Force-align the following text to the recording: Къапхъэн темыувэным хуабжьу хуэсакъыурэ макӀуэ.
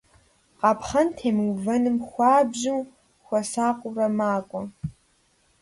Къапхъэн 0.59 1.07
темыувэным 1.17 1.97
хуабжьу 2.07 2.79
хуэсакъыурэ 3.25 4.07
макӀуэ. 4.17 4.61